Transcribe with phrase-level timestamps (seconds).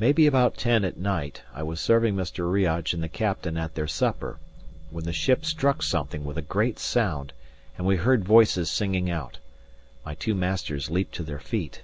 [0.00, 2.50] Maybe about ten at night, I was serving Mr.
[2.50, 4.40] Riach and the captain at their supper,
[4.90, 7.32] when the ship struck something with a great sound,
[7.78, 9.38] and we heard voices singing out.
[10.04, 11.82] My two masters leaped to their feet.